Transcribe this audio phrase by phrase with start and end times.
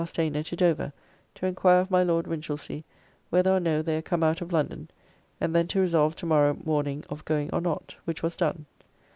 [0.03, 0.93] Stayner to Dover,
[1.35, 2.83] to enquire of my Lord Winchelsea,
[3.29, 4.89] whether or no they are come out of London,
[5.39, 8.65] and then to resolve to morrow morning of going or not; which was done.